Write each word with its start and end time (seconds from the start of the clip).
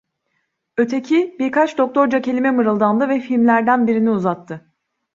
Öteki, 0.77 1.35
birkaç 1.39 1.77
doktorca 1.77 2.21
kelime 2.21 2.51
mırıldandı 2.51 3.09
ve 3.09 3.19
filmlerden 3.19 3.87
birini 3.87 4.09
uzattı. 4.09 4.73